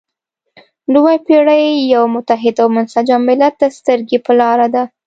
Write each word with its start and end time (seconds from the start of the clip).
نوې 0.93 1.15
پېړۍ 1.25 1.65
یو 1.93 2.03
متحد 2.13 2.55
او 2.63 2.67
منسجم 2.75 3.21
ملت 3.29 3.53
ته 3.61 3.67
سترګې 3.79 4.17
په 4.25 4.31
لاره 4.39 4.67
ده. 4.73 4.83